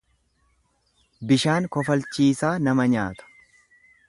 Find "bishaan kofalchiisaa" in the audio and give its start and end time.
1.31-2.53